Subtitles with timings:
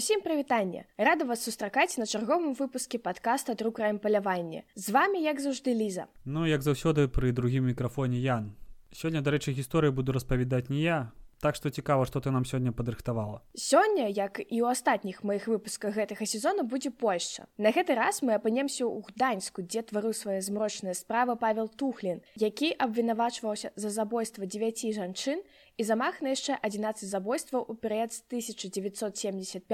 [0.00, 0.86] Усім прывітанне!
[0.96, 6.06] Рада вас сустракаць на чарговым выпуске падкаста друкраем паляванне з вами як заўжды ліза.
[6.24, 8.56] Ну як заўсёды пры другім мікрафоне Ян.
[8.96, 13.40] Сёння дарэчы гісторыю буду распавядаць не я Так што цікава, што ты нам сёння падрыхтавала.
[13.56, 17.48] Сёння, як і ў астатніх маіх выпусках гэтага сезона будзе Польшча.
[17.56, 22.76] На гэты раз мы апынемся ў гданьску, дзе тварыў свае змрочныя справы Павел Тухлін, які
[22.76, 25.40] абвінавачваўся за забойства 9 жанчын
[25.80, 29.64] і замах на яшчэ 11 забойстваў у перыяд з 1975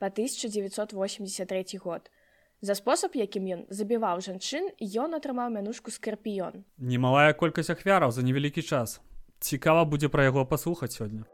[0.00, 2.08] по 1983 год.
[2.64, 6.64] За спосаб, якім ён забіваў жанчын, ён атрымаў мянушку скарпіён.
[6.80, 9.04] Немалая колькасць ахвяраў за невялікі час
[9.40, 11.24] цікава будзе пра яго паслухаць сёння.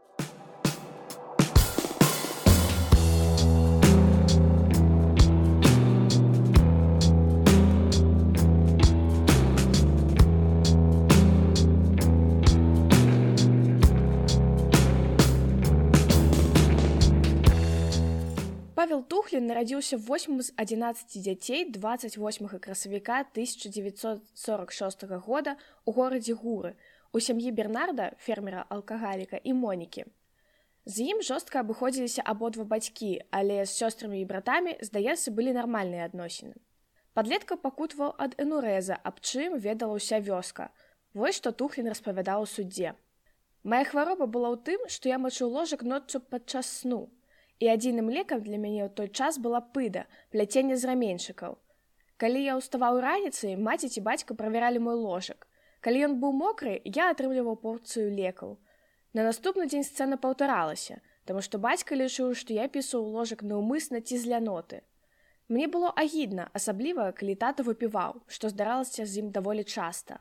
[19.35, 26.75] Тухлін нарадзіўся 8 з 11 дзяцей 28 красавіка 1946 года у горадзе гуры
[27.13, 30.05] у сям'і бернарда фермера алкагаліка і монікі
[30.85, 36.55] з ім жорстка абыходзіліся абодва бацькі але з сёстрамі і братамі здаецца былі нармальныя адносіны
[37.17, 40.69] падлетка пакутваў ад энурэза аб чым ведала ўся вёска.
[41.15, 42.91] Вось што тухлін распавядаў у суддзе
[43.63, 46.99] Мая хвароба была ў тым што я мачу ложак ноччу падчас сну
[47.63, 50.03] і адзіным лекам для мяне ў той час была пыда
[50.35, 51.55] пляценне з раменьчыкаў
[52.23, 55.47] калі я ўставаў раніцай маці ці бацька правяралі мой ложак
[55.85, 58.55] Калі ён быў мокры, я атрымліваў порцыю лекаў.
[59.13, 60.95] На наступны дзень сцэна паўтаралася,
[61.29, 64.79] таму што бацька лічыў, што я пісаў ложак наўмысна ці з ляноты.
[65.47, 70.17] Мне было агідна, асабліва, калі тата выпіваў, што здаралася з ім даволі часта.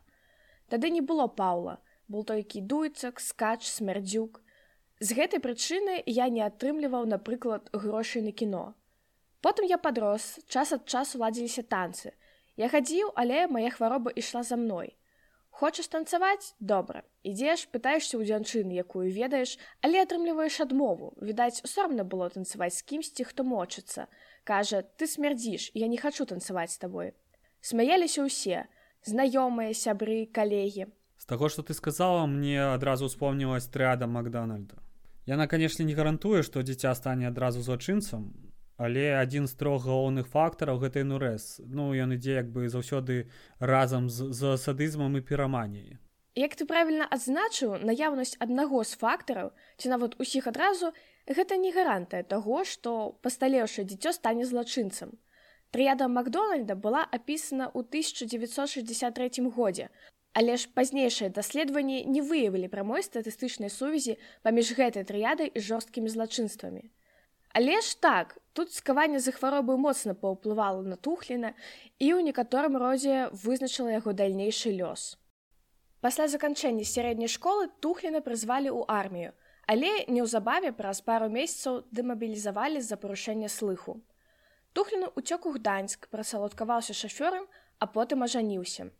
[0.68, 4.42] Тады не было паўла, был толькі дуйцак, скач, смярдзюк.
[5.00, 8.66] З гэтай прычыны я не атрымліваў, напрыклад, грошай на кіно.
[9.40, 12.12] Потым я падрос, час ад часу ладзіліся танцы.
[12.60, 14.92] Я хадзіў, але мая хвароба ішла за мной
[15.54, 17.06] хочаш танцаваць добра.
[17.22, 19.56] Ідзеш пытаешься ў дзянчыны якую ведаеш
[19.86, 21.14] але атрымліваеш адмову.
[21.22, 24.10] Відаць сорамна было танцаваць з кімсьці хто мочыцца.
[24.42, 27.14] Кажа ты смярдзіш я не хочу танцаваць з табой
[27.64, 28.68] смяяліся ўсе.
[29.04, 30.92] Знаёмыя сябры калегі.
[31.16, 34.80] З таго что ты сказала мне адразу успомнілась трыада макдональда.
[35.24, 38.43] Яна канешне не гарантуе што дзіця стане адразу злачынцам
[38.76, 43.30] але адзін з трох галоўных фактараў гэтай нурэс ну ён ідзе як бы заўсёды
[43.60, 45.98] разам з, з садызмам і піраманіяй.
[46.34, 50.90] Як ты правільна адзначыў наяўнасць аднаго з фактараў ці нават усіх адразу
[51.30, 55.14] гэта не гарантыя таго што пасталеўшае дзіцё стане злачынцам.
[55.70, 59.88] Трыяда макдональда была апісана ў 1963 годзе
[60.34, 66.90] але ж пазнейшыя даследаванні не выявілі прамой статыстычнай сувязі паміж гэтай трыядай і жорсткімі злачынствамі
[67.54, 71.54] Але ж так, тут скаванне за хваробы моцна паўплывала на тухліна
[72.02, 75.14] і ў некаторым родзе вызначыла яго дальнейшы лёс.
[76.02, 79.30] Пасля заканчэння сярэдняй школы тухліна прызвалі ў армію,
[79.70, 84.02] але неўзабаве праз пару месяцаў дэмабілізавалі з-за парушэння слыху.
[84.74, 87.46] Тухліну уцёк у гданьск, прасалодкаваўся шафёрам,
[87.78, 88.90] а потым ажаніўся.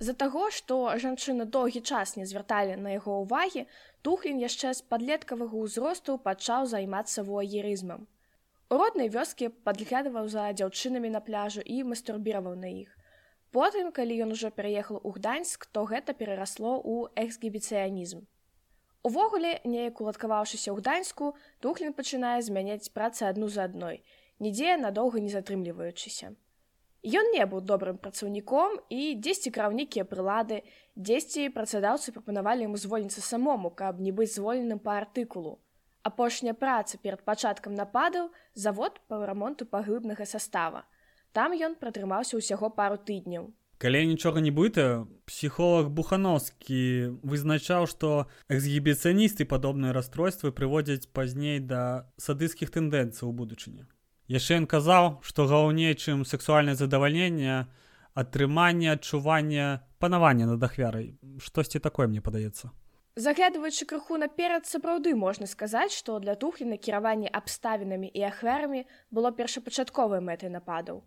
[0.00, 3.68] З-за таго, што жанчыны доўгі час не звярталі на яго ўвагі,
[4.06, 8.06] Тухлін яшчэ з падлеткавага ўзросту пачаў займацца воерызмам.
[8.70, 12.90] У роднай вёскі падглядаваў за дзяўчынамі на пляжу і мастурбіраваў на іх.
[13.50, 18.26] Потым, калі ён ужо пераехаў у гданьск, то гэта перарасло ў эксгібіцыянізм.
[19.08, 21.32] Увогуле, неяк уладкаваўшыся ў гданьску,
[21.64, 24.04] Тухлін пачынае змяняць працы адну за адной,
[24.38, 26.36] нідзе надоўга не затрымліваючыся.
[27.06, 30.64] Ён не быў добрым працаўніком і дзесьці краў нейкія прылады,
[30.98, 35.62] дзесьці працадаўцы прапанавалі яму звольніцца самому, каб не быць звольненым па артыкулу.
[36.02, 40.82] Апошняя праца перад пачаткам нападаў завод па рамонту паглыбнага састава.
[41.32, 43.54] Там ён пратрымаўся ўсяго пару тыдняў.
[43.78, 52.74] Калі нічога не быта, псіхолог Бухановскі вызначаў, што эксгібіцыяністы падобныя расстройствы прыводзяць пазней да садыцкіх
[52.74, 53.86] тэндэнцый у будучыні
[54.28, 57.64] яшчэ ён казаў што галоўней чым сексуальнае задавальненне
[58.12, 61.16] атрыманне адчування панавання над ахвярай.
[61.40, 62.70] Штосьці такое мне падаецца.
[63.16, 70.20] Заглядваючы крыху наперад сапраўды можна сказаць што для тухлі накіраванне абставінамі і ахвярамі было першапачатковай
[70.20, 71.02] мэтай нападаў.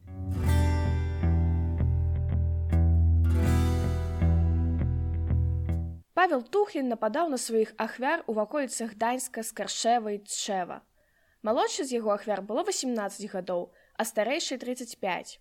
[6.14, 10.82] Павел тухлін нападаў на сваіх ахвяр у ваколіцах даньска скаршэвай тшэва
[11.48, 13.64] Малодшы з яго ахвяр было 18 гадоў,
[13.98, 15.40] а старэйшы 35.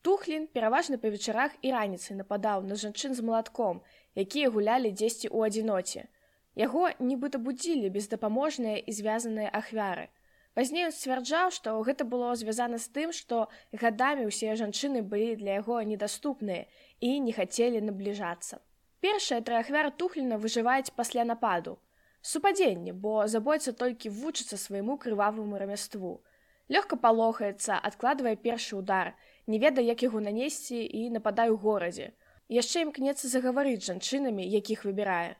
[0.00, 3.82] Тухлін пераважна па вечарах і раніцай нападаў на жанчын з малатком,
[4.16, 6.08] якія гулялі дзесьці ў адзіноце.
[6.56, 10.08] Яго нібыта будзілі бездапаможныя і звязаныя ахвяры.
[10.56, 13.48] Пазней ён сцвярджаў, што гэта было звязана з тым, што
[13.84, 16.64] гадамі ўсе жанчыны былі для яго недаступныя
[17.00, 18.62] і не хацелі набліжацца.
[19.04, 21.76] Першыя тры ахвяры тухліна выжываюць пасля нападу.
[22.24, 26.12] Супадзенне, бо забойца толькі вучыцца свайму крываваму рамяству.
[26.72, 29.10] Лёгка палохаецца, адкладвае першы удар,
[29.46, 32.06] не ведае, як яго нанесці і нападае ў горадзе.
[32.48, 35.36] Яшчэ імкнецца загаварыць жанчынамі, якіх выбірае.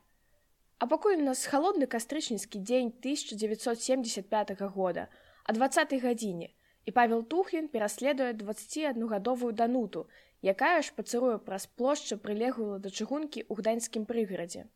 [0.77, 5.09] А пакуль у нас халодны кастрычніцкі дзень 1975 года,
[5.43, 6.53] а 20 гадзіне,
[6.85, 10.07] і Павел Тухлін пераследуе 21гадовую дануту,
[10.45, 14.69] якая ж пацыруе праз плошчу прылеглую да чыгункі ў гданьскім прыгарадзе.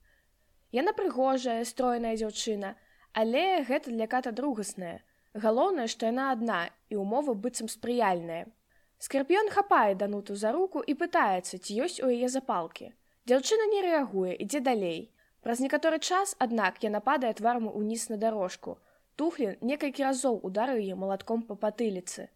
[0.72, 2.76] Яна прыгожая, стройная дзяўчына,
[3.14, 5.00] але гэта для ката другасная,
[5.34, 8.50] Галоўнае, што яна адна і ўмовы быццам спрыяльная.
[8.98, 12.90] Скарпіён хапае дануту за руку і пытаецца, ці ёсць у яе запалкі.
[13.30, 15.14] Дзяўчына не рэагуе, ідзе далей.
[15.46, 18.80] Праз некаторы час, аднак яна падае тварму ўніз на дарожку.
[19.16, 22.28] Тухлін некалькі разоў ударыў яе малатком па патыліцы.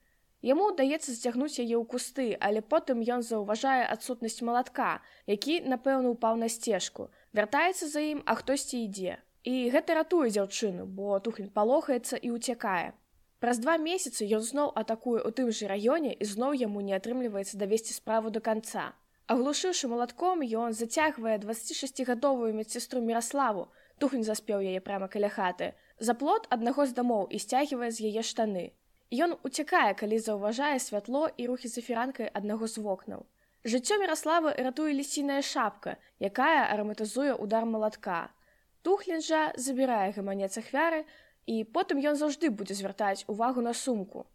[0.43, 6.37] Яму ўдаецца сцягнуць яе ў кусты, але потым ён заўважае адсутнасць малатка, які, напэўна, упаў
[6.37, 9.19] на сцежку, вяртаецца за ім, а хтосьці ідзе.
[9.43, 12.93] І гэта ратуе дзяўчыну, бо тухлін палохаецца і ўцякае.
[13.43, 17.59] Праз два месяцы ён зноў атакуе ў тым жа раёне і зноў яму не атрымліваецца
[17.59, 18.95] давесці справу до канца.
[19.33, 23.67] Аглушыўшы малатком, ён зацягвае 26гадовую медсестру міраславу,
[23.99, 28.23] тухлін заспеў яе прямо каля хаты, за плот аднаго з дамоў і сцягвае з яе
[28.23, 28.65] штаны.
[29.11, 33.27] Ён уцякае, калі заўважае святло і рухі за фіранкай аднаго з вокнаў.
[33.63, 38.27] Жыццё міраславы ратуе лісіная шапка, якая араматызуе удар малатка.
[38.83, 41.05] Тухлін жа забірае гаманец ахвяры,
[41.47, 44.27] і потым ён заўжды будзе звяртаць увагу на сумку.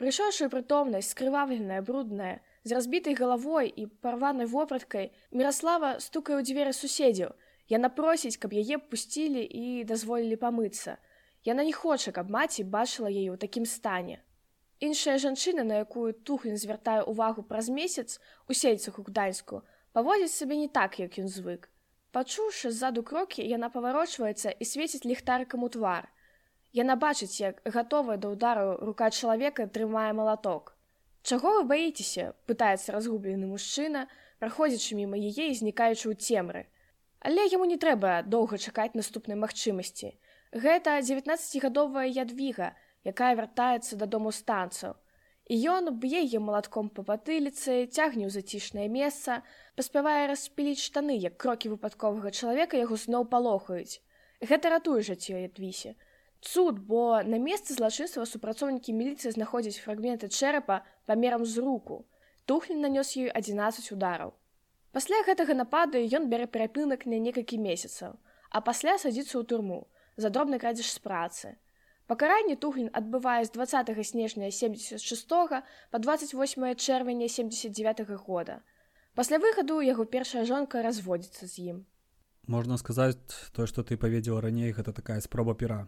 [0.00, 7.36] Прыйшоўшы прытомнасць, скрывавленая, брудная, з разбітай галавой і парванай вопраткай, Мраслава стукае ў дзверы суседзяў.
[7.68, 10.96] Яна просіць, каб яе пусцілі і дазволілі памыцца.
[11.44, 14.24] Яна не хоча, каб маці бачыла яе ў такім стане.
[14.80, 18.16] Іншая жанчына, на якую тухлін звяртае ўвагу праз месяц
[18.48, 19.60] у сельцах у гданьску,
[19.92, 21.68] паводзіць сабе не так, як ён звык.
[22.16, 26.08] Пачуўшы ззаду крокі, яна паварочваецца і свеціць ліхтарыкам у твар.
[26.72, 30.74] Яна бачыць, як гатовая да ўдару рука чалавека трымае малаток.
[31.22, 32.32] Чаго вы баіцеся?
[32.48, 34.08] пытаецца разгублены мужчына,
[34.40, 36.64] праходзячы міма яе і знікаючы ў цемры.
[37.20, 40.16] Але яму не трэба доўга чакаць наступнай магчымасці.
[40.56, 42.72] Гэта 19гадовая ядвіга,
[43.04, 44.96] якая вяртаецца дадому станцаў.
[45.50, 49.42] І ён б'е яе малатком па патыліцы, цягне ў зацішнае месца,
[49.74, 53.98] паспявае распіліць штаны, як крокі выпадковага чалавека яго зноў палохаюць.
[54.40, 55.96] Гэта ратуе жыццё ядвісе.
[56.40, 60.80] Цуд, бо на месцы злачынства супрацоўнікі міліцыі знаходзяць фрагменты чэрапа
[61.10, 62.06] памерам з руку.
[62.46, 64.32] Тухлін нанёс ёй 11 удараў.
[64.92, 68.16] Пасля гэтага нападу ён бярэ перапынак на некалькі месяцаў,
[68.50, 69.80] а пасля садзіцца ў турму
[70.16, 71.58] за дробны крадзеж з працы.
[72.10, 78.62] Пакаранне Туглін адбывае з 20 снежня 76 па 28 чэрвеня 79 -го года.
[79.14, 81.86] Пасля выхаду яго першая жонка разводзіцца з ім.
[82.46, 83.14] Можна сказаць
[83.52, 85.86] тое, што ты паведзіла раней гэта такая спроба пера.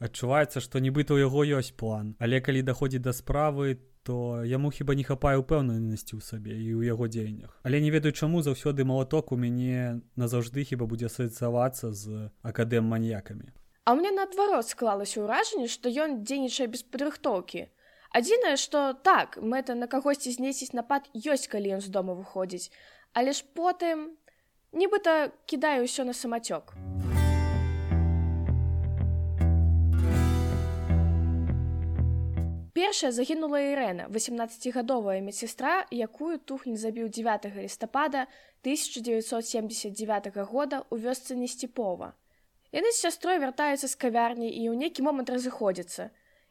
[0.00, 4.94] Адчуваецца, што нібыта ў яго ёсць план, але калі даходзіць да справы, то яму хіба
[4.94, 7.60] не хапае ўпэўненасці ў сабе і ў яго дзеяннях.
[7.68, 13.52] Але не ведаю, чаму заўсёды малаток у мяне назаўжды хіба будзе асацыявацца з акадэм маньякамі.
[13.88, 17.60] А мне наадварот склалася ўражанне, што ён дзейнічае без падрыхтоўкі.
[18.18, 22.68] Адзінае, што так, мэта на кагосьці знесіць напад ёсць, калі ён з дома выходзіць,
[23.16, 24.12] але ж потым
[24.76, 26.76] нібыта кідае ўсё на самацёк.
[32.76, 38.28] Першая загінула Ірэна, 18гадовая медсестра, якую тухнь забіў 9 лістапада
[38.68, 42.12] 1979 года ў вёсцы Несціпова.
[42.72, 46.10] Яны з сястрой вяртаюцца з кавярні і ў нейкі момант разыходзяцца.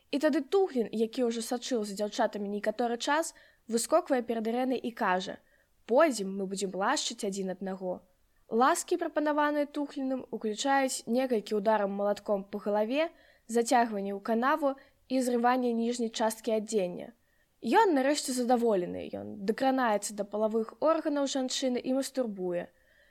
[0.10, 3.36] І тады тухлін, які ўжо сачыў за дзяўчатамі некаторы час,
[3.68, 5.38] выскоквае перад ірэнай і кажа:
[5.92, 8.02] «Пойдзем, мы будзем лашчыць адзін аднаго.
[8.50, 13.12] Ласкі, прапанаваныя тухліным, уключаюць некалькі ударам малатком па галаве,
[13.48, 14.74] зацягванне ў канаву
[15.10, 17.12] і зрыванне ніжняй часткі адзення.
[17.62, 22.68] Ён нарэшце задаволены, ён дакранаецца да палавых органаў жанчыны і мастурбуе.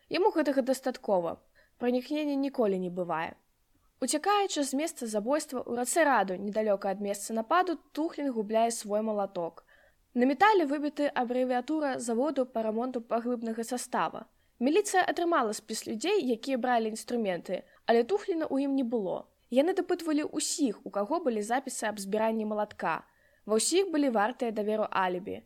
[0.08, 1.36] Яму гэтага дастаткова,
[1.78, 3.34] пранікнення ніколі не бывае.
[4.00, 9.64] Уцякаючы з месца забойства ў рацэ раду недалёка ад месца нападу тухлін губляе свой малаток.
[10.14, 14.26] На метале выбіты абрэвіатура заводу па рамонту паглыбнага састава.
[14.60, 19.24] Міліцыя атрымала спіс людзей, якія бралі інструменты, але тухліна ў ім не было.
[19.52, 23.04] Яны дапытвалі ўсіх, у каго былі запісы аб збіранні малатка.
[23.44, 25.44] Ва ўсіх былі вартыя даверу алібі.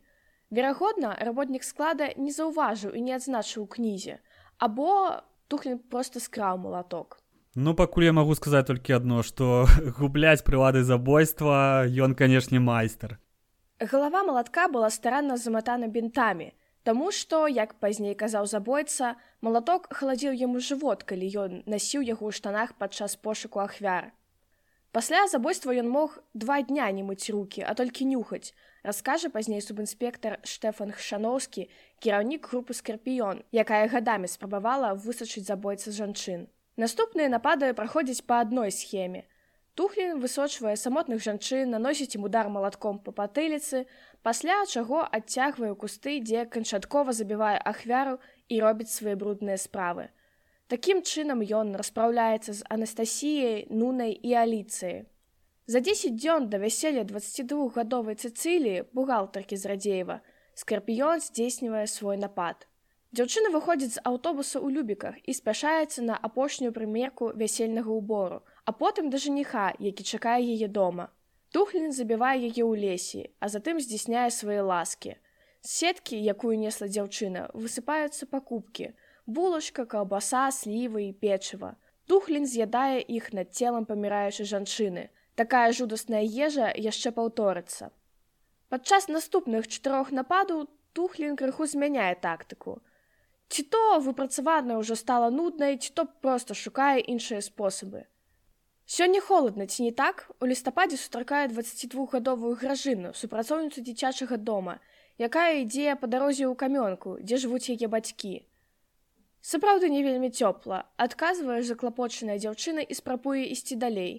[0.51, 4.19] Верагодна, работнік склада не заўважыў і не адзначыў у кнізе,
[4.59, 7.19] або Тухлін проста скраў малаток.
[7.55, 9.67] Ну пакуль я магу сказаць толькі адно, што
[9.99, 13.19] губляць прылады забойства ён, канешне, майстар.
[13.81, 16.53] Галава малатка была старанна заматана бінтамі,
[16.83, 19.13] Таму што, як пазней казаў забойца,
[19.45, 24.09] малаток халадзіў яму жывот, калі ён насіў яго ў штанах падчас пошуку ахвяр.
[24.91, 28.51] Пасля забойства ён мог два дня не мыць рукі, а толькі нюхаць,
[28.83, 31.69] раскажа пазней субінспектар Штэфан Хшановскі,
[32.03, 36.51] кіраўнік групы скарпіён, якая гадамі спрабавала высачыць забойца жанчын.
[36.75, 39.23] Наступныя напады праходзяць па адной схеме.
[39.79, 43.87] Тухлін высочвае самотных жанчын, наносіць ім удар малатком па патыліцы,
[44.27, 48.19] пасля чаго адцягвае кусты, дзе канчаткова забівае ахвяру
[48.51, 50.11] і робіць свае брудныя справы.
[50.71, 55.03] Такім чынам ён распраўляецца з Анастасіяй, нунай і аліцыяй.
[55.67, 60.17] За 10 дзён да вяселля 22гадовай цыцыліі бухгалтаркі з радзеева
[60.61, 62.67] скарпіён здзейснівае свой напад.
[63.11, 69.11] Дзяўчына выходзіць з аўтобуса ў любіках і спяшаецца на апошнюю прымерку вясельнага ўбору, а потым
[69.11, 71.11] да жаніха, які чакае яе дома.
[71.51, 75.19] Тухлін забівае яе ў лесе, а затым здзяйсняе свае ласкі.
[75.59, 78.95] З сеткі, якую несла дзяўчына, высыпаюцца пакупкі:
[79.37, 81.75] булачка, каўбаса, слівы і печыва.
[82.11, 85.07] Тухлін з'ядае іх над целам паміраючай жанчыны.
[85.39, 87.91] Такая жудасная ежа яшчэ паўторыцца.
[88.69, 92.79] Падчас наступных чатырох нападаў тухлін крыху змяняе тактыку.
[93.51, 98.07] Ці то выпрацаваная ўжо стала нуднай, ці то проста шукае іншыя спосабы.
[98.85, 104.79] Сёння холодна ці не так у лістападзе сустракае 22гадовую гражыну супрацоўніцу дзіцячага дома,
[105.15, 108.33] якая ідзе па дарозе ў камёнку, дзе жывуць яе бацькі.
[109.41, 114.13] Сапраўды не вельмі цёпла, адказвае заклапочаная дзяўчына і спрабуе ісці далей.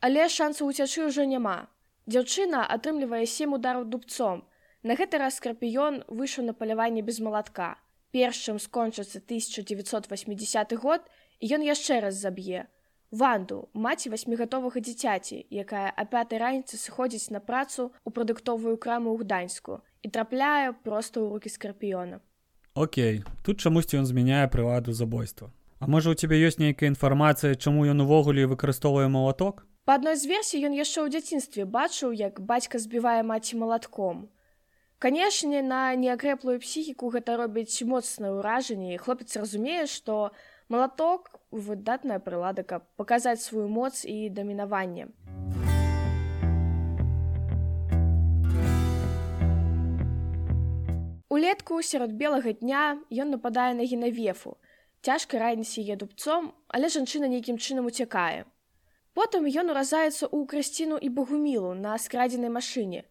[0.00, 1.68] Але шансу ўцячы ўжо няма.
[2.08, 4.46] Дзяўчына атрымлівае сем удараў дубцом.
[4.82, 7.76] На гэты раз скарпіён выйшаў на паляванне без малатка.
[8.10, 11.04] Перш чым скончыцца 1980 год,
[11.44, 12.66] ён яшчэ раз заб'е
[13.10, 19.24] ванду маці васьмігатовага дзіцяці якая а пятай раніцы сыходзіць на працу ў прадуктовую краму ў
[19.24, 22.20] гданьску і трапляе проста ў рукі скарпіёна
[22.78, 25.50] Окей тут чамусьці ён змяняе прыладу забойства.
[25.82, 29.66] А можа у цябе ёсць нейкая інфармацыя чаму ён увогуле выкарыстоўвае малаток?
[29.82, 34.30] Па адной з версій ён яшчэ ў дзяцінстве бачыў як бацька збівае маці малатком.
[35.02, 40.30] Канешне на неакрэплую псіхіку гэта робіць моцнае ўражанне хлопец разумее што
[40.70, 45.10] малаток выдатная прылада, каб паказаць сваю моц і дамінаванне.
[51.28, 54.56] Улетку сярод белага дня ён нападае на генавефу.
[55.04, 58.48] Цяжка раніць яе дубцом, але жанчына нейкім чынам уцякае.
[59.12, 63.04] Потым ён уразаецца ў красціну і багумілу на скрадзенай машыне.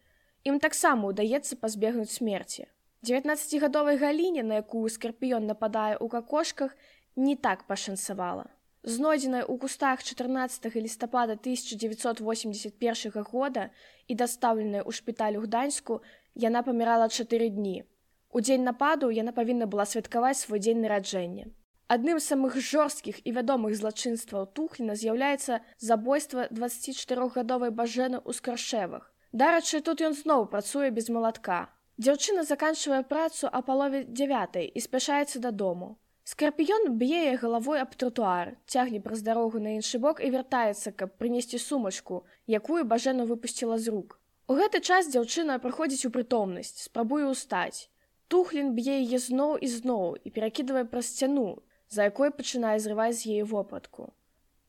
[0.50, 2.66] Ім таксама ўдаецца пазбегнуць смерці.
[3.06, 6.74] 19гадовай галіне, на якую скарпіён нападае ў какошках,
[7.16, 8.50] не так пашанцавала.
[8.82, 13.70] Знойдзеная ў кустах 14 лістапада 1981 года
[14.08, 16.02] і дастаўленая ў шпіталю гданьску,
[16.34, 17.86] яна памірала чатыры дні.
[18.32, 21.48] У дзень нападу яна павінна была святкаваць свой дзень нараджэння.
[21.88, 29.08] Адным з самых жорсткіх і вядомых злачынстваў тухліна з'яўляецца забойства 24гадовай бажэны ў скаршевах.
[29.32, 31.72] Дарачы, тут ён зноў працуе без малатка.
[31.98, 35.96] Дзяўчына заканчвае працу а палове 9 і спяшаецца дадому.
[36.28, 41.58] Скарпіён б'е галавой аб тротуар, цягне праз дарогу на іншы бок і вяртаецца, каб прынесці
[41.64, 44.20] сумачку, якую бажэну выпусціла з рук.
[44.52, 47.88] У гэты час дзяўчына праходзіць у прытомнасць, спрабуе ўстаць.
[48.28, 53.38] Тухлін б'е яе зноў і зноў і перакідвае праз сцяну, за якой пачынае зрываць з
[53.38, 54.12] яе вопратку.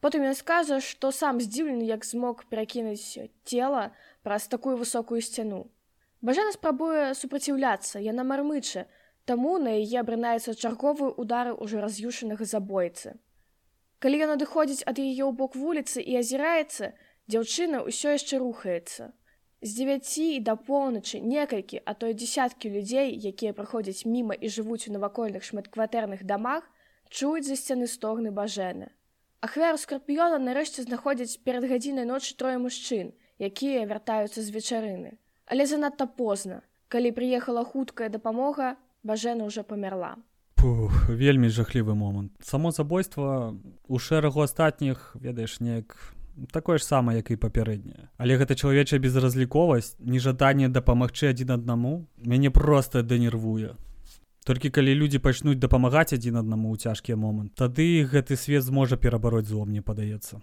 [0.00, 3.91] Потым ён скажа, што сам здзіўлены, як змог перакінуць цела
[4.23, 5.67] праз такую высокую сцяну.
[6.23, 8.87] Бажана спрабуе супраціўляцца, яна мармыча,
[9.29, 13.11] Таму на яе абрынаецца чарговыя удары ўжо раз'юшанага забойцы.
[14.00, 16.88] Калі ён адыходзіць ад яе ў бок вуліцы і азіраецца,
[17.29, 19.12] дзяўчына ўсё яшчэ рухаецца.
[19.62, 24.87] З дзевяці і да поўначы некалькі, а то дзясяткі людзей, якія праходзяць міма і жывуць
[24.87, 26.62] у навакольных шматкватэрных дамах,
[27.11, 28.95] чуюць за сцяны стогны бажэны.
[29.43, 35.19] Ахвяру скарпіёна нарэшце знаходзяць перад гадзінай ночы трое мужчын, якія вяртаюцца з вечарыны.
[35.47, 40.17] Але занадта позна, калі прыехала хуткая дапамога, бажена ўжо памерла
[40.59, 43.55] Пух, вельмі жахлівы момант само забойства
[43.87, 45.95] у шэрагу астатніх ведаеш неяк
[46.52, 48.09] такое ж самае як і папярэдняе.
[48.16, 53.75] Але гэта чалавечая безразліковасць нежаданне дапамагчы адзін аднаму мяне проста дэнервуе.
[54.49, 59.49] Толькі калі людзі пачнуць дапамагаць адзін аднаму ў цяжкія момант тады гэты свет зможа перабароць
[59.50, 60.40] злом мне падаецца.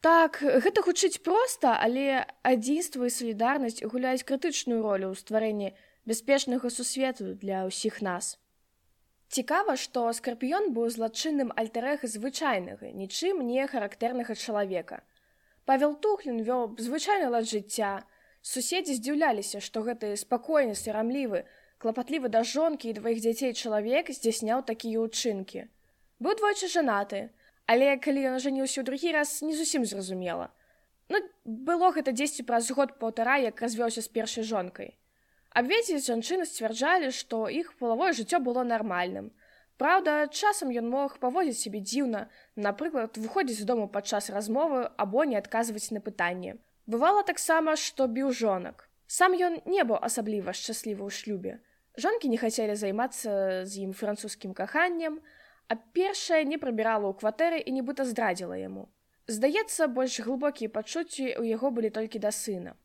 [0.00, 5.76] Так гэта гучыць проста але адзінства і салідарнасць гуляюць крытычную ролю ў стварэнні
[6.08, 8.40] бяспечнага сусвету для ўсіх нас.
[9.30, 15.02] Цікава, што скарпіён быў злачынным альтарэга звычайнага, нічым не характэрнага чалавека.
[15.70, 18.02] Павел Тухлін вёў звычайны лад жыцця.
[18.42, 21.44] Суседзі здзіўляліся, што гэты спакойны, сырамлівы,
[21.78, 25.62] клапатлівы да жонкі і дваіх дзяцей чалавек здзяйсняў такія ўчынкі.
[26.18, 27.30] Быў двойчы жанаты,
[27.70, 30.50] але калі ён ажаніўся ў другі раз не зусім зразумела.
[31.06, 34.98] Ну, было гэта дзесьці праз год паўтара, як развёўся з першай жонкай.
[35.50, 39.30] Абвеці жанчыны сцвярджалі, што іх палавое жыццё было нармальным.
[39.80, 45.40] Праўда, часам ён мог паводзіць сябе дзіўна, напрыклад, выходзіць з дому падчас размовы або не
[45.40, 46.60] адказваць на пытанне.
[46.86, 48.86] Бывала таксама, што біў жонак.
[49.06, 51.58] Сам ён не быў асабліва шчаслівы ў шлюбе.
[51.98, 55.18] Жонкі не хацелі займацца з ім французскім каханнем,
[55.66, 58.86] а першая не прабірала ў кватэры і нібыта здрадзіла яму.
[59.26, 62.78] Здаецца, больш глыбокія пачуцці ў яго былі толькі да сына.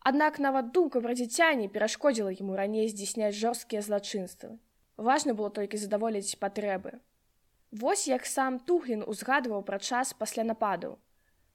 [0.00, 4.56] Аднак нават думка пра дзіця не перашкодзіла яму раней здзяйсняць жорсткія злачынствы.
[4.96, 6.96] Важна было толькі задаволіць патрэбы.
[7.70, 10.96] Вось як сам Тухлін узгадваў пра час пасля нападу.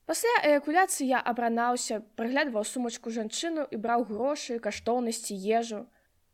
[0.05, 5.81] Пасля эякуляцыі я абранаўся, праглядваў сумачку жанчыну і браў грошы, каштоўнасці ежу.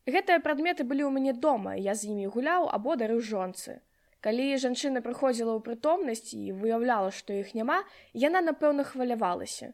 [0.04, 3.80] Гэтыя прадметы былі ў мяне дома, я з імі гуляў або дарыў жонцы.
[4.20, 7.80] Калі жанчына прыходзіла ў прытомнасць і выяўляла, што іх няма,
[8.14, 9.72] яна напэўна хвалявалася.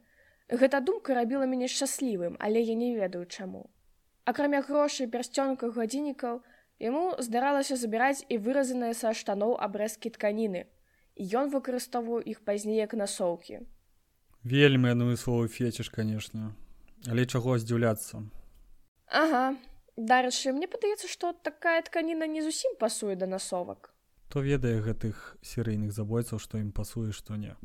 [0.50, 3.68] Гэта думка рабіла мяне шчаслівым, але я не ведаю чаму.
[4.24, 6.40] Акрамя грошай пярсцёнках гадзіннікаў,
[6.80, 10.64] яму здаралася забіраць і выразаныя са штаноў абрэзкі тканіны.
[11.20, 13.68] І ён выкарыстоўваў іх пазней як насоўкі.
[14.44, 16.56] Вельмі ну словы фечыш, канешне,
[17.08, 18.24] але чаго здзіўляцца.
[19.12, 19.60] Ага,
[19.98, 23.92] дарэчы, мне падаецца, што такая тканіна не зусім пасуе да насовак.
[24.32, 27.56] То ведае гэтых серыйных забойцаў, што ім пасуе, што не.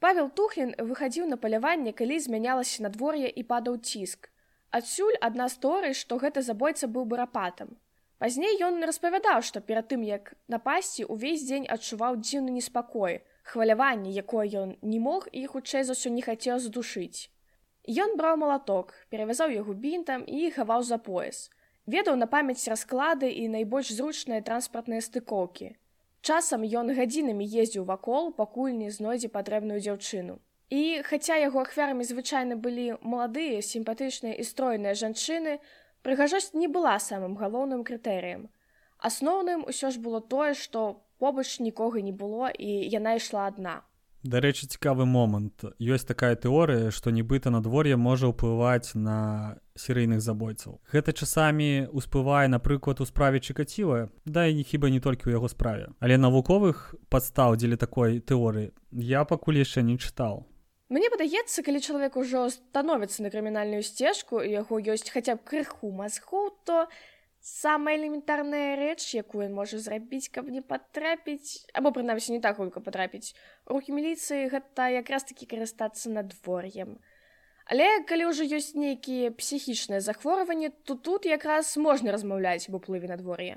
[0.00, 4.30] Павел Тухлін выхадзіў на паляванне, калі змянялася надвор'е і падаў ціск.
[4.78, 7.76] Адсюль адна сторый, што гэты забойца быў барапатам.
[8.22, 13.20] Пазней ён распавядаў, што перад тым, як напасці увесь дзень адчуваў дзіўны неспакой,
[13.52, 17.28] хваляванне, якое ён не мог і хутчэй за ўсё не хацеў задушыць.
[17.88, 21.48] Ён браў малаток, перавязаў яго бінтам і хаваў за пояс.
[21.84, 25.76] Ведаў на памяць расклады і найбольш зручныя транспартныя стыкоўкі.
[26.20, 30.36] Часам ён гадзінамі ездзіў вакол, пакуль не знойдзе патрэбную дзяўчыну.
[30.70, 35.58] І хаця яго ахвярамі звычайна былі маладыя, сімпатычныя і стройныя жанчыны,
[36.06, 38.48] прыгажосць не была самым галоўным крытэрыем.
[39.00, 43.80] Асноўным усё ж было тое, што побач нікога не было і яна ішла адна.
[44.22, 45.64] Дарэчы, цікавы момант.
[45.80, 50.76] Ёсць такая тэорыя, што нібыта надвор'е можа ўплываць на серыйных забойцаў.
[50.92, 55.48] Гэта часамі ўсплывае, напрыклад, у справе чыкаціла, да і не хіба не толькі ў яго
[55.48, 55.96] справе.
[56.04, 60.44] Але навуковых падстаў дзеля такой тэорыі я пакуль яшчэ не чытаў.
[60.90, 66.50] Мне падаецца, калі чалавек ужо становіцца на крымінальную сцежку, яго ёсць хаця б крыху мазгу,
[66.66, 66.90] то
[67.40, 72.84] самая элементарная рэч якую ён можа зрабіць каб не патрапіць або прынамсі не так хутка
[72.84, 73.32] патрапіць
[73.64, 77.00] рукі міліцыі гэта якраз такі карыстацца надвор'ем.
[77.64, 83.56] Але калі ўжо ёсць нейкія псіхічныя захворванні то тут якраз можна размаўляць об уплыве надвор'я.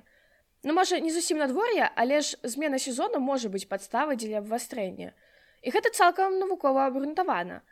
[0.64, 5.12] Ну можа не зусім надвор'я але ж змена сезону можа быць падставай дзеля абвастрэння.
[5.60, 7.64] І гэта цалкам навукова абгрунтавана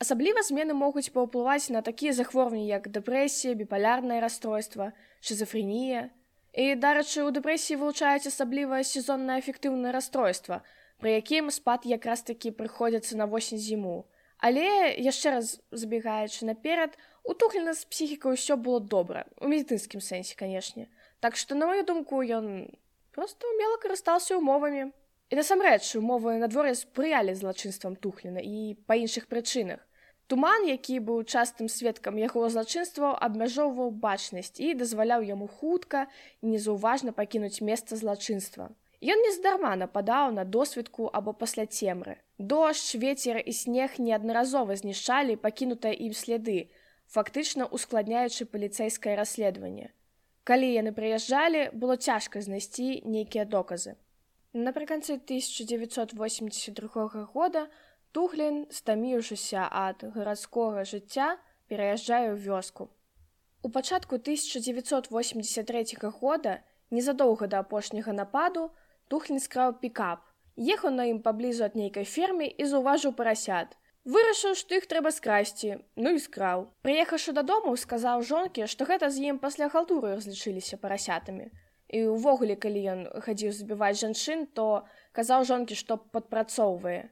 [0.00, 6.08] Асабліва змены могуць паўплываць на такія захворванні, як дэпрэсія, біпалярнае расстройства, шизофренія.
[6.56, 10.62] І дарэчы, у дэпрэсіі вылучаюць асабліва сезоннае эфектыўнае расстройства,
[11.04, 14.08] пры якім спад якраз такі прыходзіцца на восень зіму.
[14.40, 20.32] Але яшчэ раз забегаючы наперад, у тухлена з псіхікай усё было добра, у медыцынскім сэнсе,
[20.32, 20.88] канешне.
[21.20, 22.72] Так што на маю думку ён
[23.12, 24.96] просто умела карыстаўся умовамі.
[25.28, 29.84] І насамрэч умовы надвор'я спрыялі злачынствам тухлена і па іншых прычынах.
[30.30, 36.06] Туман, які быў частым сведкам яго злачынстваў, абмяжоўваў бачнасць і дазваляў яму хутка
[36.38, 38.68] і незаўважна пакінуць месца злачынства.
[39.02, 42.14] Ён нездарма нападаў на досведку або пасля цемры.
[42.38, 46.70] Дождж, вецер і снег неаднаразова знішчалі пакінутыя ім следы,
[47.10, 49.90] фактычна ускладняючы паліцэйскае расследаванне.
[50.44, 53.98] Калі яны прыязджалі, было цяжка знайсці нейкія доказы.
[54.54, 57.66] Напрыканцы 1982 года
[58.12, 61.38] Тухлін, стаміўшыся ад гарадскога жыцця,
[61.70, 62.90] пераязджае ў вёску.
[63.62, 66.58] У пачатку 1983 года,
[66.90, 68.70] незадоўга да апошняга нападу,
[69.10, 70.26] Тухлін скраў пікап.
[70.56, 73.76] Ехаў на ім паблізу ад нейкай фермы і заўважыў парасят.
[74.04, 76.66] Вырашыў, што іх трэба скрасці, ну і скраў.
[76.86, 81.50] Прыехаўшы дадому, сказаў жонкі, што гэта з ім пасля халтуры разлічыліся парасятамі.
[81.90, 87.10] І ўвогуле, калі ён хадзіў забіваць жанчын, то казаў жонкі, што падпрацоўвае.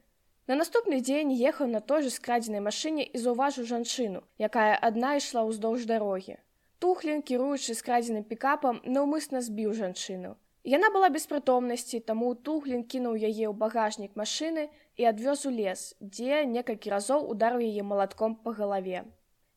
[0.49, 5.43] На наступны дзень ехаў на той же скрадзенай машыне і заўважыў жанчыну, якая адна ішла
[5.45, 6.41] ўздоўж дарогі.
[6.81, 10.33] Тухлін, кіруючы скрадзеным пікапам, наўмысна збіў жанчыну.
[10.73, 14.65] Яна была без прытомнасці, таму Тухлін кінуў яе ў багажнік машыны
[14.97, 19.05] і адвёз у лес, дзе некалькі разоў ударыў яе малатком па галаве.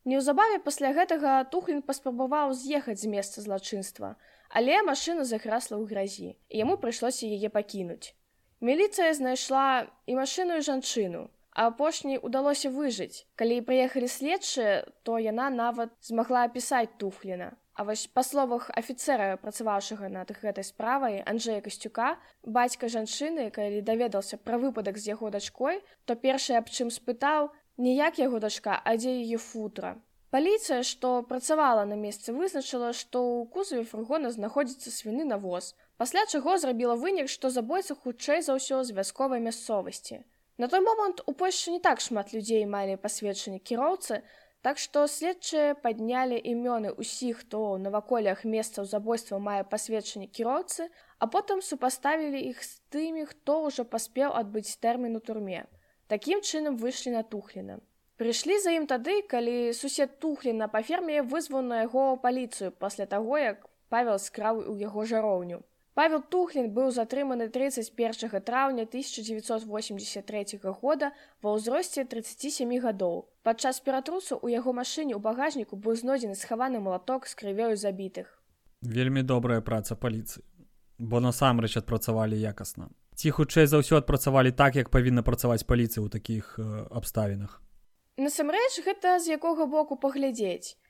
[0.05, 4.17] Неўзабаве пасля гэтага Тухлін паспрабаваў з'ехаць з месца злачынства,
[4.51, 8.13] але машына захрасла ў гразі, і яму прыйшлося яе пакінуць.
[8.63, 13.27] Міліцыя знайшла і машыну і жанчыну, а апошняй удалося выжыць.
[13.35, 17.59] Калі прыехалі следчыя, то яна нават змагла апісаць Тухліна.
[17.75, 24.39] А вось па словах афіцэра, працаваўшага над гэтай справай Анджея Касцюка, бацька жанчыны, калі даведаўся
[24.39, 27.51] пра выпадак з яго дачкой, то першае аб чым спытаў,
[27.83, 29.97] ніяк яго дачка, а дзе яе футра.
[30.33, 35.75] Паліцыя, што працавала на месцы вызначыла, што ў кузаве фургона знаходзіцца свіны навоз.
[35.97, 40.23] Пасля чаго зрабіла вынік, што забойца хутчэй за ўсё з вясковай мясцовасці.
[40.59, 44.23] На той момант у Польшчы не так шмат людзей малі пасведчанне кіроўцы,
[44.63, 50.87] так што следчыя паднялі імёны ўсіх, хто ў наваколях месцаў забойства мае пасведчанне кіроўцы,
[51.19, 55.67] а потым супаставілі іх з тымі, хто ўжо паспеў адбыць тэрмін у турме.
[56.07, 57.81] Такім чынам выйшлі на тухліна.
[58.21, 63.39] Прыйшлі за ім тады, калі сусед тухліна па ферме вызваў на яго паліцыю пасля таго,
[63.39, 65.63] як павел скраў у яго жароўню.
[65.95, 71.13] Павел тухлін быў затрыманы 31 траўня 1983 года
[71.45, 73.29] ва ўзросце 37 гадоў.
[73.45, 78.41] Падчас ператрусу ў яго машыне ў багажніку быў знойдзены схаваны малаток з крывёю забітых.
[78.81, 80.41] Вельмі добрая праца паліцыі,
[80.97, 82.89] бо насамрэч адпрацавалі якасна.
[83.13, 87.61] Ці хутчэй за ўсё адпрацавалі так, як павінна працаваць паліцыя ў такіх э, абставінах.
[88.17, 90.81] Насамрэч гэта з якога боку паглядзець.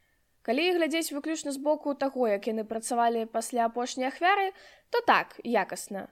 [0.42, 4.50] Калі глядзець выключна з боку таго, як яны працавалі пасля апошняй ахвяры,
[4.90, 6.08] то так якасна.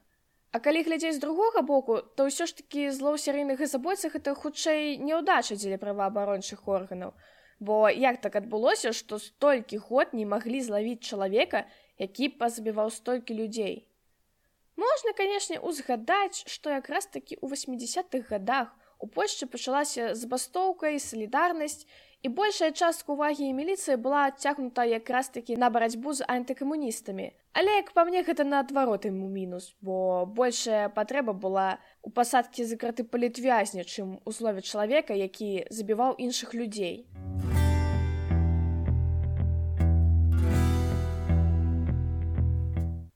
[0.55, 4.35] А калі глядзець з другога боку, то ўсё ж такі зло ў серыйных забойцах это
[4.35, 7.15] хутчэй няўдача дзеля праваабарончых органаў.
[7.59, 11.67] Бо як так адбылося, што столькі год не маглі злавіць чалавека,
[11.99, 13.87] які пазабіваў столькі людзей.
[14.79, 21.87] Можна, канешне, узгадаць, што якраз такі ў 80-х годах У Польшчы пачалася забастоўка і салідарнасць,
[22.23, 27.33] і большая частка увагі і міліцыі была адцягнута якраз такі на барацьбу з антыкамуністамі.
[27.53, 32.65] Але як па мне гэта наадварот ім у мінус, бо большая патрэба была у пасадкі
[32.69, 37.09] закраты палітвязня, чым у слове чалавека, які забіваў іншых людзей.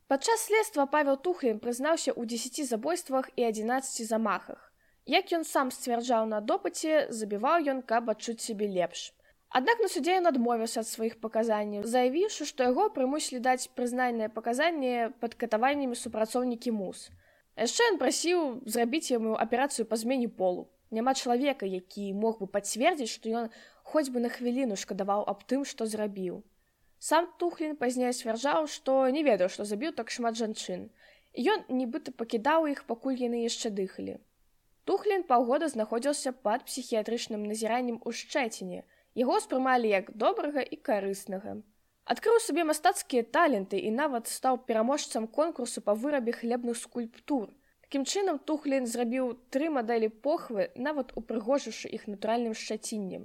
[0.09, 4.74] Падчас следства Павел Тухлін прызнаўся ў 10 забойствах і 11 замахах.
[5.07, 9.13] Як ён сам сцвярджаў на допыце, забіваў ён, каб адчуць сябе лепш.
[9.55, 15.13] Аднак на суддзе ён адмовіўся ад сваіх паказанняў, заявіўшы, што яго прымусілі даць прызнайнае паказанне
[15.21, 17.11] пад катаваннямі супрацоўнікі мус.
[17.61, 20.67] Яшчэ ён прасіў зрабіць яму аперацыю па змене полу.
[20.91, 23.53] Няма чалавека, які мог бы пацвердзіць, што ён
[23.85, 26.43] хоць бы на хвіліну шкадаваў аб тым, што зрабіў.
[26.99, 30.89] Сам тухлін пазней сцвярджаў, што не ведаў, што забіў так шмат жанчын.
[31.37, 34.17] Ён нібыта пакідаў іх, пакуль яны яшчэ дыхалі.
[34.85, 38.85] Тухлін паўгода знаходзіўся пад псіхіятрычным назіраннем у шчэціне.
[39.17, 41.63] Яго спрымалі як добрага і карыснага.
[42.05, 47.49] Адкрыў сабе мастацкія таленты і нават стаў пераможцам конкурсу па вырабе хлебных скульптур.
[47.87, 53.25] Такім чынам тухлін зрабіў тры мадэлі похвы, нават упрыгожыўшы іх натуральным шчаціннем.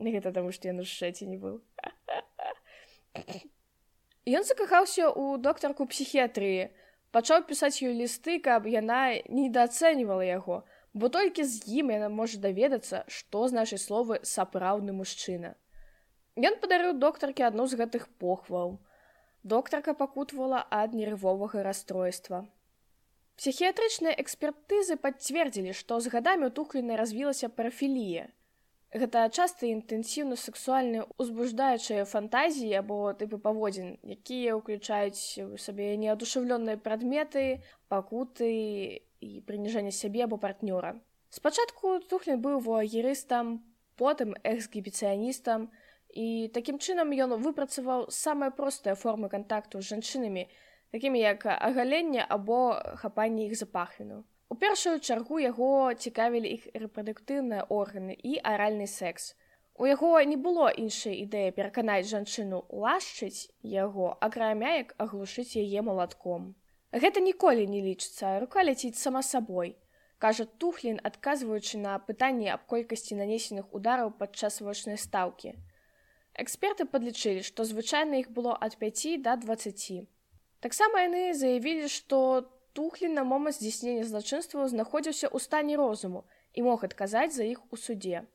[0.00, 1.60] Гэта таму, што ён у шчэці не быў.
[4.38, 6.70] Ён закахаўся ў доктарку псіхіятрыі,
[7.16, 13.04] пачаў пісаць ёй лісты, каб яна недаацэньвала яго, бо толькі з ім яна можа даведацца,
[13.08, 15.54] што значыць словы сапраўдны мужчына.
[16.36, 18.78] Ён падарыў доктаркі адну з гэтых похваў.
[19.42, 22.46] Доктарка пакутвала ад нервовага расстройства.
[23.40, 28.28] Псіхіятрычныя экспертызы пацвердзілі, што з гадамі ў тухліна развілася парафілія,
[28.90, 37.62] Гэта часта інтэнсіўна сексуальныя узбуждаючыя фантазіі або тыпы паводзін, якія ўключаюць у сабе неадушаўлёныя прадметы,
[37.86, 38.50] пакуты
[39.22, 40.98] і прыніжэнне сябе або партнёра.
[41.30, 43.62] Спачатку тухлін быў воагерыстам,
[43.94, 45.70] потым эксгібіцыяністам,
[46.10, 50.48] і такім чынам ён выпрацаваў самыя простыя формы кантакту з жанчынамі,
[50.90, 54.24] такімі як агаленне або хапанне іх запахвіну.
[54.50, 59.36] У першую чаргу яго цікавілі іх рэпрадуктыўныя органы і аральны секс.
[59.78, 66.50] У яго не было іншай ідэі пераканаць жанчыну лашчыць яго, акрамя як аглушыць яе малатком.
[66.90, 69.76] Гэта ніколі не лічыцца, рука ляціць сама сабой.
[70.18, 75.54] Кажа тухлін, адказваючы на пытанні аб колькасці нанесеных удараў падчас вочнай стаўкі.
[76.34, 80.10] Эксперты падлічылі, што звычайна іх было ад 5 да 20.
[80.58, 86.84] Таксама яны заявілі, што тухлін на момант здзейснення злачынстваў знаходзіўся ў стане розуму і мог
[86.86, 88.26] адказаць за іх у суде.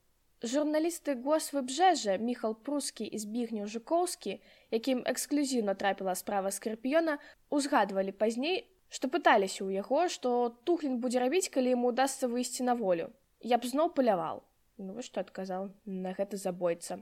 [0.44, 4.38] Журналісты госвыбжэжа Міхал Прускі і збігнеў Жукоўскі,
[4.70, 7.18] якім эксклюзіўна трапіла справа скарпіёна,
[7.50, 12.76] узгадвалі пазней, што пыталіся ў яго, што тухлін будзе рабіць, калі яму удасся выйсці на
[12.76, 13.10] волю.
[13.42, 14.44] Я б зноў паляваў.
[14.78, 17.00] Ну што адказаў на гэты забойца.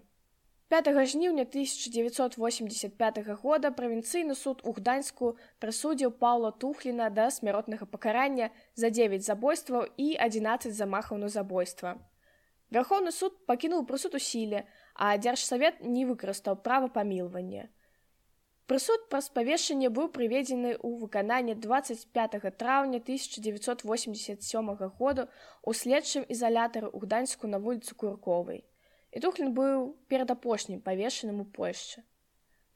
[0.74, 5.28] 5 жніўня 1985 года правінцыйны суд у гданьску
[5.62, 11.94] прысудзіў паўла тухліна да смяротнага пакарання за 9 забойстваў і 11 замахаў на забойства.
[12.74, 17.70] Вярхоўны суд пакінуў прысуд у сіле, а дзяржсавет не выкарыстаў права памілвання.
[18.66, 25.30] Прысуд праз павешанне быў прыведзены ў выкананне 25 траўня 1987 году
[25.62, 28.66] у следчым ізалятары ў гданьску на вуліцу курковай.
[29.14, 32.02] І тухлін быў перадапошнім павешаным у Польшчы.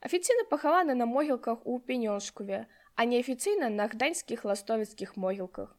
[0.05, 5.73] Афіцыйна пахаваны на могілках у пенёшкуве, а неафіцыйна на гданьскіх ластовіцкіх могілках.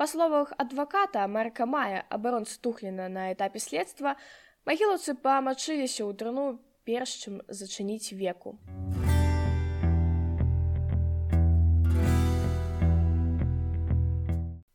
[0.00, 4.16] Па словах адваката Марка Мая абаронцы тухліна на этапе следства,
[4.64, 6.46] магілаўцы памачыліся ў труну
[6.88, 8.56] перш чым зачыніць веку.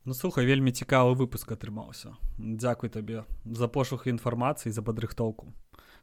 [0.05, 2.13] Ну слухай вельмі цікавы выпуск атрымаўся.
[2.37, 5.49] Дякуй табе за пошук інфармацыі за падрыхтоўку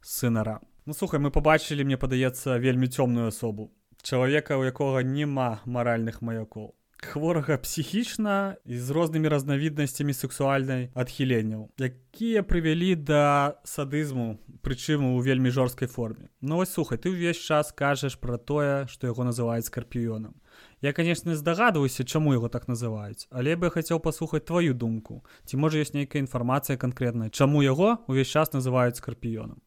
[0.02, 3.70] сынара Ну слухай мы побачылі мне падаецца вельмі цёмную асобу.
[4.02, 6.74] Чалавека у якога няма маральных маякоў.
[6.98, 15.54] Хворага псіхічна і з рознымі разнавіднасцямі сексуальнай адхіленняў якія прывялі да садызму прычым у вельмі
[15.54, 16.26] жорсткай форме.
[16.40, 20.34] Ну вось слухай ты ўвесь час кажаш пра тое што яго называюць скарпіёнам
[20.82, 25.22] Я конечно здагадваюся чаму яго так называюць але бы хацеў паслухаць твою думку.
[25.46, 29.62] Ці можа ёсць нейкая інфармацыя канкрэтная чаму яго увесь час называюць скарпіёнам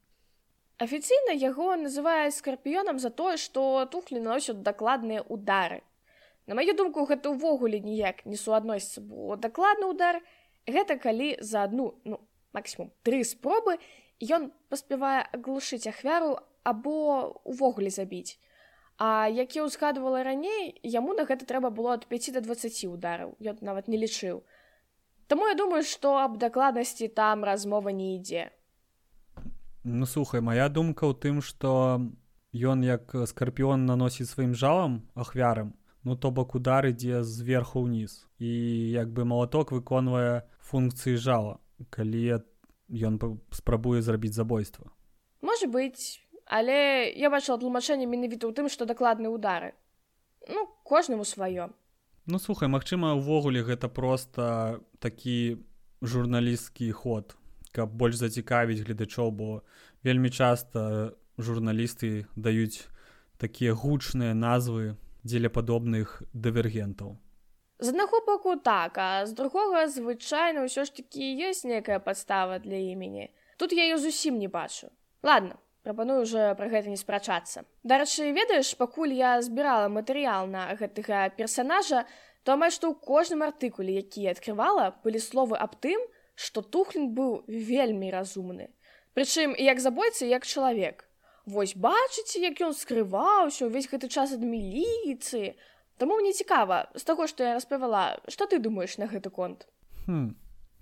[0.75, 5.88] Афіцыйна яго называюць скарпіёнам за тое што тухлі наносят дакладныя удары.
[6.47, 10.19] На маю думку гэта ўвогуле ніяк не суадносіцца бо дакладны удар
[10.67, 12.19] гэта калі за адну ну
[12.51, 13.80] максимум тры спробы
[14.19, 18.36] ён паспявае аглушыць ахвяру або увогуле забіць
[18.97, 23.36] А як я ўзгадывала раней яму на гэта трэба было ад 5 до 20 удараў.
[23.43, 24.43] Ён нават не лічыў.
[25.27, 28.51] Таму я думаю што аб дакладнасці там размова не ідзе.
[29.84, 31.99] Ну слухай моя думка ў тым што
[32.55, 38.29] ён як скарпіён наносіць сваім жалам ахвярам ну то бок удар ідзе зверху ўніз.
[38.39, 38.47] І
[38.95, 42.39] як бы малаток выконвае функцыі жала калі
[42.88, 43.19] ён
[43.51, 44.88] спрабуе зрабіць забойства.
[45.41, 49.73] Можа быць але я бачыла тлумачэнне менавіта ў тым што дакладныя удары
[50.49, 51.69] ну кожнаму сваё
[52.25, 55.58] ну слухай магчыма увогуле гэта просто такі
[56.01, 57.38] журналісцкі ход
[57.71, 59.62] каб больш зацікавіць гледачоў бо
[60.03, 62.88] вельмі часта журналісты даюць
[63.38, 67.17] такія гучныя назвы дзеля падобных дывергентаў.
[67.79, 72.79] З аднаго боку так, а з другога звычайна ўсё ж такі ёсць некая падстава для
[72.79, 73.34] імені.
[73.58, 74.88] Тут я ее зусім не бачу.
[75.23, 77.63] Ладно, прапаную уже пра гэта не спрачацца.
[77.86, 82.06] Дарэчы, ведаеш, пакуль я збірала матэрыял на гэтага персанажа,
[82.41, 86.02] то амаль што ў кожным артыкуле, які адкрывала, былі словы аб тым,
[86.34, 88.74] што тухлін быў вельмі разумны.
[89.13, 91.06] Прычым як забойцы як чалавек.
[91.45, 95.54] Вось бачыце, як ён скрываўся ўвесь гэты час ад міліцыі.
[96.02, 99.69] Таму мне цікава з таго, што я распавяла, што ты думаеш на гэты конт.
[100.10, 100.36] Хм,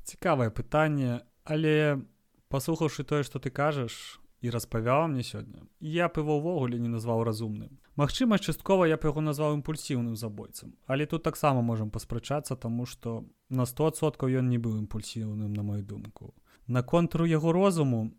[0.08, 2.02] цікавае пытанне, але
[2.48, 7.24] паслухаўшы тое, што ты кажаш і распавяла мне сёння, я б его ўвогуле не назваў
[7.24, 7.80] разумным.
[7.96, 13.24] Магчыма, часткова я б яго назваў імпульсіўным забойцам, але тут таксама можам паспрачацца, таму што
[13.50, 16.36] на 100соткаў ён не быў імпульсіўным на мою думку.
[16.68, 18.12] На контру яго розуму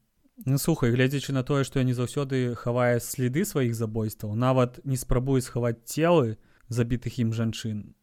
[0.44, 4.96] Ну, слухай гледзячы на тое што я не заўсёды хавае сліды сваіх забойстваў нават не
[4.98, 7.94] спрабуе схаваць целы забітых ім жанчын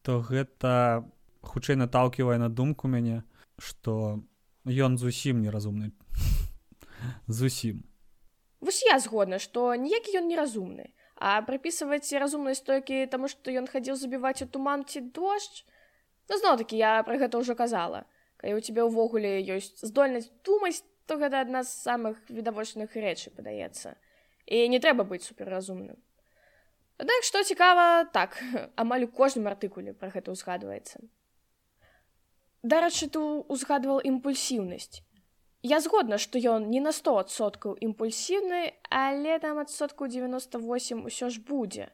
[0.00, 1.04] то гэта
[1.44, 3.28] хутчэй наталківае на думку мяне
[3.60, 4.24] што
[4.64, 5.92] ён зусім неразумны
[7.28, 7.84] зусім
[8.66, 10.90] вось я згодна што ніякі ён неразумны.
[11.16, 15.64] А прыпісваць разумнасць толькі таму што ён хадзіў забіваць у туман ці дождж?
[16.28, 18.04] Ну, зноў такі я пра гэта ўжо казала.
[18.36, 23.94] Калі у тебя ўвогуле ёсць здольнасць думаць то гэта адна з самых відавочных рэчы падаецца.
[24.44, 25.96] І не трэба быць суперразумным.
[26.98, 28.36] Аднак што цікава так
[28.82, 31.00] амаль у кожным артыкуле пра гэта ўзгадваецца.
[32.66, 35.05] Дарэчы ту узгадваў імпульсіўнасць
[35.66, 38.64] я згодна што ён не на стосоткаў імпульсіўны
[39.02, 41.90] але там адсотку 98 усё ж будзе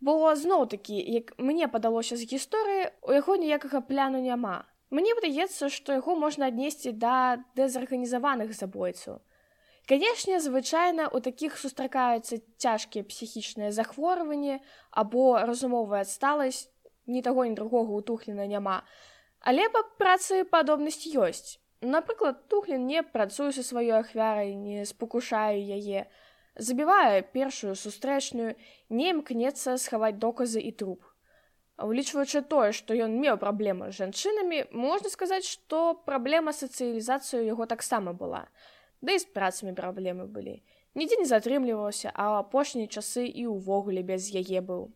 [0.00, 4.64] бо зноў такі як мне падалося з гісторыі у яго ніякага пляну няма.
[4.90, 9.18] Мне падаецца, што яго можна аднесці да дэзарганізаваных забойцаў.
[9.86, 16.68] Канешне, звычайна у такіх сустракаюцца цяжкія псіхічныя захворванні або разумовая адсталасць,
[17.06, 18.82] ні таго ні другога ў тухліна няма.
[19.40, 26.06] Але па працы падобнасць ёсць напрыклад тухлін не працуе са сваёй ахвярай не спакушаю яе.
[26.56, 28.54] Забівае першую сустрэчную
[28.88, 31.04] не імкнецца схаваць доказы і труп.
[31.76, 38.16] Улічваючы тое што ён меў праблемы з жанчынамі можна сказаць што праблема сацыялізацыю яго таксама
[38.16, 38.46] была.
[39.04, 40.62] Да і з працамі праблемы былі.
[40.96, 44.88] Нідзе не затрымліваўся а апошнія часы і ўвогуле без яе быў.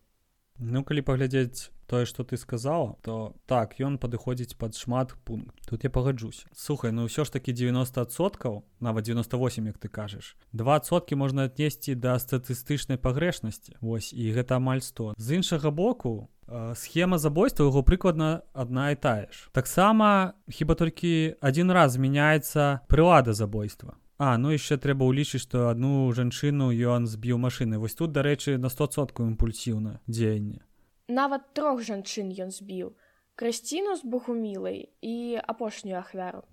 [0.56, 5.82] Ну калі паглядзець тое что ты сказала то так ён падыходзіць под шмат пункт тут
[5.82, 6.46] я пагаджусь.
[6.54, 12.14] Сухай ну ўсё ж таки 90соткаў нават 98 як ты кажаш двасотки можна аднесці да
[12.22, 13.74] статыстычнай пагрэшнасці.
[13.82, 16.30] Вось і гэта амаль 100 з іншага боку
[16.78, 19.50] схема забойства яго прыкладна адна і тая ж.
[19.50, 23.98] Таксама хіба толькі один раз змяняецца прылада забойства.
[24.18, 28.68] А ну яшчэ трэба ўлічыць што адну жанчыну ён збіў машыны вось тут дарэчы на
[28.68, 30.62] стосотку імпульсіўна дзеянне
[31.10, 32.94] нават трох жанчын ён збіў.
[33.34, 36.44] Красціну з бухумілай і апошнюю ахвяру.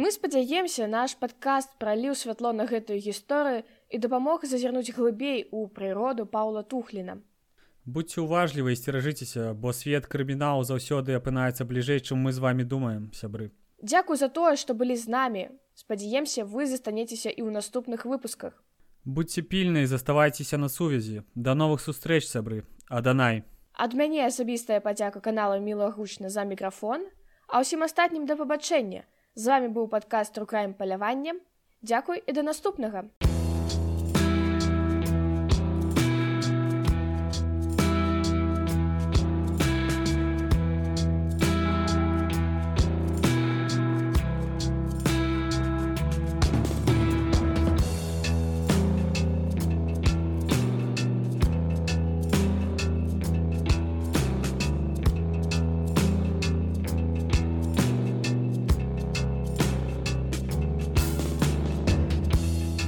[0.00, 6.24] Мы спадзяемся наш падкаст праліў святло на гэтую гісторыю і дапамог зазірнуць глыбей у прыроду
[6.30, 7.18] паўла тухліна.
[7.84, 13.50] Будьце уважлівы сцеражыцеся бо свет крымінал заўсёды апынаецца бліжэй чым мы з вами думаем сябры.
[13.82, 15.44] Дзякуй за тое што былі з намі
[15.80, 18.60] спадзяемся вы застанецеся і ў наступных выпусках.
[19.04, 22.68] Будьце пільнай заставайцеся на сувязі да новых сустрэч сябры.
[22.92, 23.48] Аданай
[23.80, 27.06] ад мяне асабістая падзяка канала мілагучна за мікрафон
[27.48, 31.40] а ўсім астатнім да пабачэння з вами быў падкаст рукраем паляваннем
[31.80, 33.08] дзякуй і да наступнага